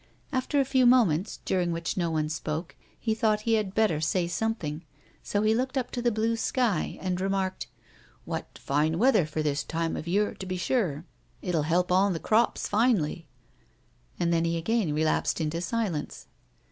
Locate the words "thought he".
3.13-3.53